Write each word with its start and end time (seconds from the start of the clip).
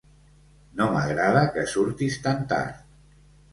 No 0.79 0.87
m'agrada 0.95 1.45
que 1.59 1.67
surtis 1.75 2.19
tan 2.27 2.43
tard. 2.57 2.83